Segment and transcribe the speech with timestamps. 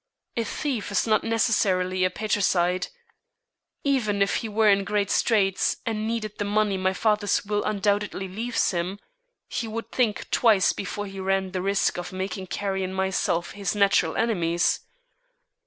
[0.35, 2.87] A thief is not necessarily a parricide.
[3.83, 8.27] Even if he were in great straits and needed the money my father's will undoubtedly
[8.27, 8.97] leaves him,
[9.47, 13.75] he would think twice before he ran the risk of making Carrie and myself his
[13.75, 14.79] natural enemies.